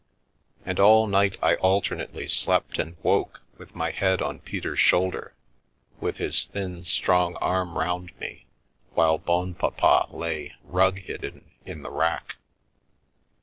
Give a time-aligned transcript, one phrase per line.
[0.65, 5.35] And all night I alternately slept and woke with my head on Peter's shoulder,
[5.99, 8.47] with his thin, strong arm round me,
[8.95, 12.37] while Bonpapa lay, rug hid den, in the rack.